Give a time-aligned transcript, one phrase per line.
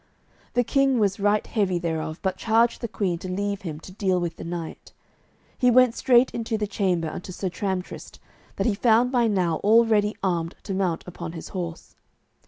[0.55, 4.19] The king was right heavy thereof, but charged the queen to leave him to deal
[4.19, 4.93] with the knight.
[5.59, 8.17] He went straight into the chamber unto Sir Tramtrist,
[8.55, 11.93] that he found by now all ready armed to mount upon his horse.